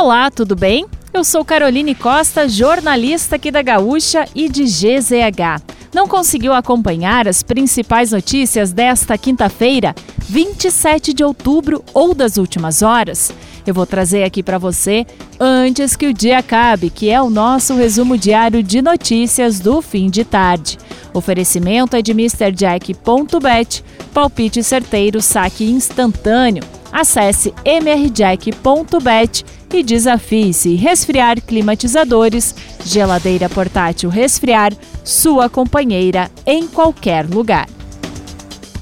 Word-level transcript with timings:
Olá, 0.00 0.30
tudo 0.30 0.56
bem? 0.56 0.86
Eu 1.12 1.22
sou 1.22 1.44
Caroline 1.44 1.94
Costa, 1.94 2.48
jornalista 2.48 3.36
aqui 3.36 3.50
da 3.50 3.60
Gaúcha 3.60 4.26
e 4.34 4.48
de 4.48 4.64
GZH. 4.64 5.62
Não 5.94 6.08
conseguiu 6.08 6.54
acompanhar 6.54 7.28
as 7.28 7.42
principais 7.42 8.10
notícias 8.10 8.72
desta 8.72 9.18
quinta-feira, 9.18 9.94
27 10.20 11.12
de 11.12 11.22
outubro 11.22 11.84
ou 11.92 12.14
das 12.14 12.38
últimas 12.38 12.80
horas? 12.80 13.30
Eu 13.66 13.74
vou 13.74 13.84
trazer 13.84 14.24
aqui 14.24 14.42
para 14.42 14.56
você 14.56 15.06
antes 15.38 15.94
que 15.96 16.06
o 16.06 16.14
dia 16.14 16.38
acabe, 16.38 16.88
que 16.88 17.10
é 17.10 17.20
o 17.20 17.28
nosso 17.28 17.74
resumo 17.74 18.16
diário 18.16 18.62
de 18.62 18.80
notícias 18.80 19.60
do 19.60 19.82
fim 19.82 20.08
de 20.08 20.24
tarde. 20.24 20.78
Oferecimento 21.12 21.94
é 21.94 22.00
de 22.00 22.12
MrJack.bet, 22.12 23.84
palpite 24.14 24.64
certeiro, 24.64 25.20
saque 25.20 25.70
instantâneo. 25.70 26.79
Acesse 26.92 27.54
mrjack.bet 27.64 29.44
e 29.72 29.82
desafie-se 29.82 30.74
resfriar 30.74 31.40
climatizadores, 31.40 32.54
geladeira 32.84 33.48
portátil 33.48 34.10
resfriar, 34.10 34.72
sua 35.04 35.48
companheira 35.48 36.30
em 36.44 36.66
qualquer 36.66 37.24
lugar. 37.28 37.68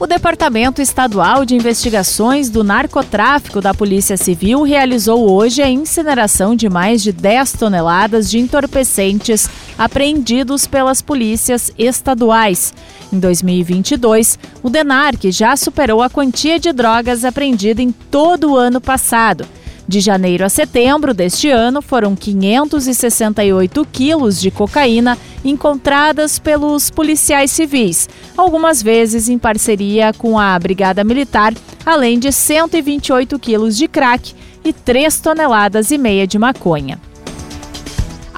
O 0.01 0.07
Departamento 0.07 0.81
Estadual 0.81 1.45
de 1.45 1.57
Investigações 1.57 2.49
do 2.49 2.63
Narcotráfico 2.63 3.61
da 3.61 3.75
Polícia 3.75 4.17
Civil 4.17 4.63
realizou 4.63 5.29
hoje 5.29 5.61
a 5.61 5.69
incineração 5.69 6.55
de 6.55 6.69
mais 6.69 7.03
de 7.03 7.11
10 7.11 7.55
toneladas 7.55 8.31
de 8.31 8.39
entorpecentes 8.39 9.51
apreendidos 9.77 10.69
pelas 10.69 11.03
polícias 11.03 11.73
estaduais. 11.77 12.73
Em 13.13 13.19
2022, 13.19 14.39
o 14.63 14.71
DENARC 14.71 15.33
já 15.33 15.57
superou 15.57 16.01
a 16.01 16.09
quantia 16.09 16.61
de 16.61 16.73
drogas 16.73 17.25
apreendida 17.25 17.83
em 17.83 17.91
todo 17.91 18.53
o 18.53 18.57
ano 18.57 18.81
passado. 18.81 19.45
De 19.89 20.01
janeiro 20.01 20.45
a 20.45 20.51
setembro 20.51 21.15
deste 21.15 21.49
ano, 21.49 21.81
foram 21.81 22.15
568 22.15 23.89
quilos 23.91 24.39
de 24.39 24.51
cocaína 24.51 25.17
encontradas 25.43 26.39
pelos 26.39 26.91
policiais 26.91 27.51
civis, 27.51 28.07
algumas 28.37 28.83
vezes 28.83 29.31
em 29.31 29.39
parceria 29.39 30.13
com 30.13 30.39
a 30.39 30.59
Brigada 30.59 31.03
Militar, 31.03 31.55
além 31.87 32.19
de 32.19 32.31
128 32.31 33.39
quilos 33.39 33.79
de 33.79 33.89
crack 33.89 34.35
e 34.63 34.75
3 34.75 35.21
toneladas 35.21 35.91
e 35.91 35.97
meia 35.97 36.27
de 36.27 36.39
maconha. 36.39 37.01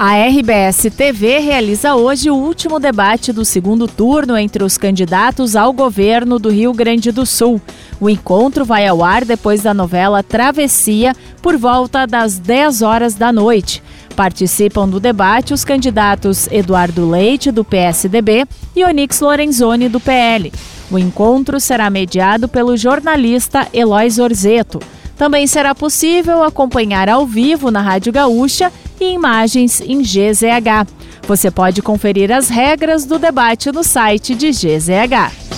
A 0.03 0.15
RBS 0.15 0.87
TV 0.97 1.41
realiza 1.41 1.95
hoje 1.95 2.31
o 2.31 2.35
último 2.35 2.81
debate 2.81 3.35
do 3.35 3.45
segundo 3.45 3.87
turno 3.87 4.35
entre 4.35 4.65
os 4.65 4.79
candidatos 4.79 5.55
ao 5.55 5.75
governo 5.75 6.39
do 6.39 6.49
Rio 6.49 6.73
Grande 6.73 7.13
do 7.13 7.27
Sul. 7.27 7.61
O 8.01 8.09
encontro 8.09 8.65
vai 8.65 8.87
ao 8.87 9.05
ar 9.05 9.27
depois 9.27 9.61
da 9.61 9.75
novela 9.75 10.23
Travessia, 10.23 11.15
por 11.43 11.59
volta 11.59 12.07
das 12.07 12.39
10 12.39 12.81
horas 12.81 13.15
da 13.15 13.31
noite. 13.31 13.83
Participam 14.17 14.89
do 14.89 14.99
debate 14.99 15.53
os 15.53 15.67
candidatos 15.67 16.49
Eduardo 16.51 17.07
Leite, 17.07 17.51
do 17.51 17.63
PSDB, 17.63 18.47
e 18.75 18.83
Onix 18.83 19.21
Lorenzoni, 19.21 19.87
do 19.91 20.01
PL. 20.01 20.51
O 20.91 20.99
encontro 20.99 21.61
será 21.61 21.91
mediado 21.91 22.49
pelo 22.49 22.75
jornalista 22.75 23.69
Eloy 23.71 24.09
Zorzeto. 24.09 24.81
Também 25.15 25.47
será 25.47 25.75
possível 25.75 26.43
acompanhar 26.43 27.07
ao 27.07 27.27
vivo 27.27 27.71
na 27.71 27.83
Rádio 27.83 28.11
Gaúcha 28.11 28.73
e 29.01 29.13
imagens 29.13 29.81
em 29.81 30.03
GZH. 30.03 30.87
Você 31.27 31.51
pode 31.51 31.83
conferir 31.83 32.33
as 32.33 32.49
regras 32.49 33.05
do 33.05 33.19
debate 33.19 33.73
no 33.73 33.83
site 33.83 34.35
de 34.35 34.51
GZH. 34.51 35.51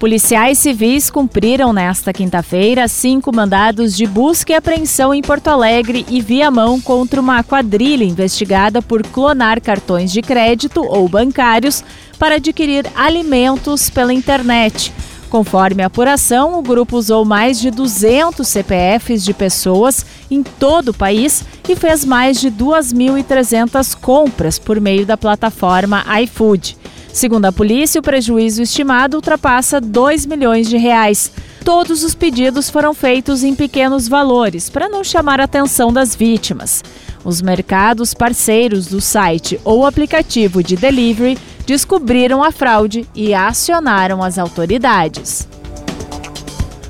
Policiais 0.00 0.58
civis 0.58 1.10
cumpriram 1.10 1.74
nesta 1.74 2.10
quinta-feira 2.10 2.88
cinco 2.88 3.36
mandados 3.36 3.94
de 3.94 4.06
busca 4.06 4.52
e 4.52 4.54
apreensão 4.56 5.12
em 5.12 5.20
Porto 5.20 5.48
Alegre 5.48 6.06
e 6.08 6.22
Viamão 6.22 6.80
contra 6.80 7.20
uma 7.20 7.44
quadrilha 7.44 8.04
investigada 8.04 8.80
por 8.80 9.02
clonar 9.02 9.60
cartões 9.60 10.10
de 10.10 10.22
crédito 10.22 10.82
ou 10.82 11.06
bancários 11.06 11.84
para 12.18 12.36
adquirir 12.36 12.86
alimentos 12.96 13.90
pela 13.90 14.14
internet. 14.14 14.90
Conforme 15.30 15.84
a 15.84 15.86
apuração, 15.86 16.58
o 16.58 16.62
grupo 16.62 16.96
usou 16.96 17.24
mais 17.24 17.60
de 17.60 17.70
200 17.70 18.46
CPFs 18.46 19.24
de 19.24 19.32
pessoas 19.32 20.04
em 20.28 20.42
todo 20.42 20.88
o 20.88 20.94
país 20.94 21.44
e 21.68 21.76
fez 21.76 22.04
mais 22.04 22.40
de 22.40 22.50
2.300 22.50 23.94
compras 23.94 24.58
por 24.58 24.80
meio 24.80 25.06
da 25.06 25.16
plataforma 25.16 26.04
iFood. 26.22 26.76
Segundo 27.12 27.44
a 27.44 27.52
polícia, 27.52 28.00
o 28.00 28.02
prejuízo 28.02 28.62
estimado 28.62 29.16
ultrapassa 29.16 29.80
2 29.80 30.26
milhões 30.26 30.68
de 30.68 30.76
reais. 30.76 31.30
Todos 31.64 32.02
os 32.02 32.14
pedidos 32.14 32.68
foram 32.68 32.92
feitos 32.92 33.44
em 33.44 33.54
pequenos 33.54 34.08
valores, 34.08 34.68
para 34.68 34.88
não 34.88 35.04
chamar 35.04 35.40
a 35.40 35.44
atenção 35.44 35.92
das 35.92 36.16
vítimas. 36.16 36.82
Os 37.24 37.40
mercados 37.40 38.14
parceiros 38.14 38.86
do 38.86 39.00
site 39.00 39.60
ou 39.64 39.86
aplicativo 39.86 40.62
de 40.62 40.74
delivery 40.74 41.38
descobriram 41.70 42.42
a 42.42 42.50
fraude 42.50 43.08
e 43.14 43.32
acionaram 43.32 44.24
as 44.24 44.38
autoridades. 44.38 45.48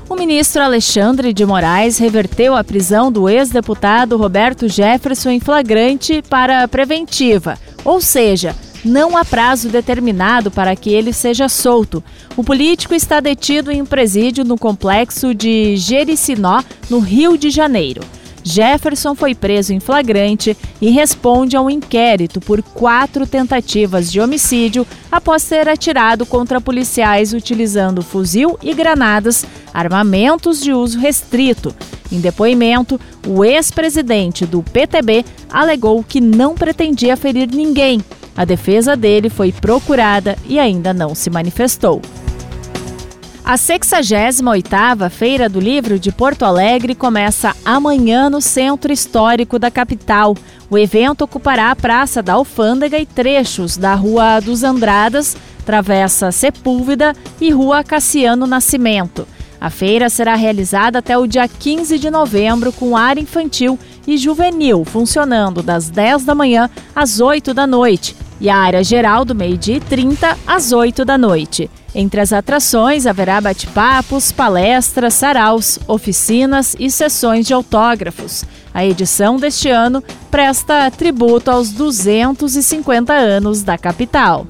O 0.09 0.15
ministro 0.15 0.63
Alexandre 0.63 1.31
de 1.33 1.45
Moraes 1.45 1.99
reverteu 1.99 2.55
a 2.55 2.63
prisão 2.63 3.11
do 3.11 3.29
ex-deputado 3.29 4.17
Roberto 4.17 4.67
Jefferson 4.67 5.29
em 5.29 5.39
flagrante 5.39 6.23
para 6.27 6.67
preventiva, 6.67 7.59
ou 7.85 8.01
seja, 8.01 8.55
não 8.83 9.15
há 9.15 9.23
prazo 9.23 9.69
determinado 9.69 10.49
para 10.49 10.75
que 10.75 10.89
ele 10.89 11.13
seja 11.13 11.47
solto. 11.47 12.03
O 12.35 12.43
político 12.43 12.95
está 12.95 13.19
detido 13.19 13.71
em 13.71 13.83
um 13.83 13.85
presídio 13.85 14.43
no 14.43 14.57
complexo 14.57 15.35
de 15.35 15.77
Jericinó, 15.77 16.63
no 16.89 16.97
Rio 16.97 17.37
de 17.37 17.51
Janeiro. 17.51 18.01
Jefferson 18.43 19.15
foi 19.15 19.35
preso 19.35 19.73
em 19.73 19.79
flagrante 19.79 20.57
e 20.81 20.89
responde 20.89 21.55
a 21.55 21.61
um 21.61 21.69
inquérito 21.69 22.39
por 22.39 22.61
quatro 22.61 23.27
tentativas 23.27 24.11
de 24.11 24.19
homicídio 24.19 24.85
após 25.11 25.43
ter 25.43 25.69
atirado 25.69 26.25
contra 26.25 26.61
policiais 26.61 27.33
utilizando 27.33 28.01
fuzil 28.01 28.57
e 28.61 28.73
granadas, 28.73 29.45
armamentos 29.73 30.61
de 30.61 30.73
uso 30.73 30.99
restrito. 30.99 31.73
Em 32.11 32.19
depoimento, 32.19 32.99
o 33.25 33.45
ex-presidente 33.45 34.45
do 34.45 34.61
PTB 34.61 35.23
alegou 35.49 36.03
que 36.03 36.19
não 36.19 36.55
pretendia 36.55 37.15
ferir 37.15 37.47
ninguém. 37.53 38.01
A 38.35 38.43
defesa 38.43 38.95
dele 38.95 39.29
foi 39.29 39.51
procurada 39.51 40.37
e 40.45 40.59
ainda 40.59 40.93
não 40.93 41.13
se 41.13 41.29
manifestou. 41.29 42.01
A 43.43 43.55
68ª 43.55 45.09
Feira 45.09 45.49
do 45.49 45.59
Livro 45.59 45.97
de 45.97 46.11
Porto 46.11 46.45
Alegre 46.45 46.93
começa 46.93 47.55
amanhã 47.65 48.29
no 48.29 48.39
Centro 48.39 48.93
Histórico 48.93 49.57
da 49.57 49.71
capital. 49.71 50.37
O 50.69 50.77
evento 50.77 51.23
ocupará 51.23 51.71
a 51.71 51.75
Praça 51.75 52.21
da 52.21 52.33
Alfândega 52.33 52.99
e 52.99 53.05
trechos 53.05 53.77
da 53.77 53.95
Rua 53.95 54.39
dos 54.39 54.63
Andradas, 54.63 55.35
Travessa 55.65 56.31
Sepúlveda 56.31 57.15
e 57.41 57.49
Rua 57.49 57.83
Cassiano 57.83 58.45
Nascimento. 58.45 59.27
A 59.59 59.69
feira 59.69 60.09
será 60.09 60.35
realizada 60.35 60.99
até 60.99 61.17
o 61.17 61.27
dia 61.27 61.47
15 61.47 61.97
de 61.99 62.09
novembro 62.09 62.71
com 62.71 62.95
área 62.95 63.21
infantil 63.21 63.77
e 64.07 64.17
juvenil 64.17 64.85
funcionando 64.85 65.61
das 65.63 65.89
10 65.89 66.23
da 66.23 66.35
manhã 66.35 66.69
às 66.95 67.19
8 67.19 67.53
da 67.53 67.67
noite 67.67 68.15
e 68.41 68.49
a 68.49 68.57
área 68.57 68.83
geral 68.83 69.23
do 69.23 69.35
meio-dia 69.35 69.77
e 69.77 69.79
30 69.79 70.37
às 70.47 70.71
8 70.71 71.05
da 71.05 71.17
noite. 71.17 71.69
Entre 71.93 72.19
as 72.19 72.33
atrações 72.33 73.05
haverá 73.05 73.39
bate-papos, 73.39 74.31
palestras, 74.31 75.13
saraus, 75.13 75.77
oficinas 75.87 76.75
e 76.79 76.89
sessões 76.89 77.45
de 77.45 77.53
autógrafos. 77.53 78.43
A 78.73 78.83
edição 78.83 79.37
deste 79.37 79.69
ano 79.69 80.03
presta 80.31 80.89
tributo 80.89 81.51
aos 81.51 81.71
250 81.71 83.13
anos 83.13 83.61
da 83.61 83.77
capital. 83.77 84.47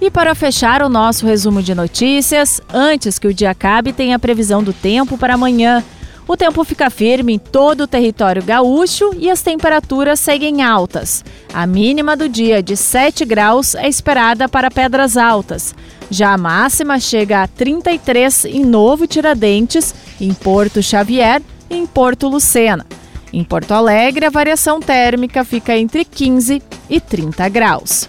E 0.00 0.10
para 0.10 0.34
fechar 0.34 0.82
o 0.82 0.88
nosso 0.88 1.24
resumo 1.24 1.62
de 1.62 1.74
notícias, 1.74 2.60
antes 2.72 3.18
que 3.18 3.28
o 3.28 3.34
dia 3.34 3.50
acabe, 3.50 3.92
tem 3.92 4.12
a 4.12 4.18
previsão 4.18 4.62
do 4.62 4.72
tempo 4.72 5.16
para 5.16 5.34
amanhã. 5.34 5.84
O 6.28 6.36
tempo 6.36 6.64
fica 6.64 6.90
firme 6.90 7.34
em 7.34 7.38
todo 7.38 7.82
o 7.82 7.86
território 7.86 8.42
gaúcho 8.42 9.12
e 9.16 9.30
as 9.30 9.42
temperaturas 9.42 10.18
seguem 10.18 10.60
altas. 10.60 11.24
A 11.54 11.66
mínima 11.66 12.16
do 12.16 12.28
dia 12.28 12.60
de 12.60 12.76
7 12.76 13.24
graus 13.24 13.76
é 13.76 13.88
esperada 13.88 14.48
para 14.48 14.70
Pedras 14.70 15.16
Altas. 15.16 15.72
Já 16.10 16.32
a 16.32 16.38
máxima 16.38 16.98
chega 16.98 17.42
a 17.42 17.46
33 17.46 18.46
em 18.46 18.64
Novo 18.64 19.06
Tiradentes, 19.06 19.94
em 20.20 20.34
Porto 20.34 20.82
Xavier 20.82 21.40
e 21.70 21.76
em 21.76 21.86
Porto 21.86 22.28
Lucena. 22.28 22.84
Em 23.32 23.44
Porto 23.44 23.72
Alegre, 23.72 24.26
a 24.26 24.30
variação 24.30 24.80
térmica 24.80 25.44
fica 25.44 25.76
entre 25.76 26.04
15 26.04 26.62
e 26.90 27.00
30 27.00 27.48
graus. 27.48 28.08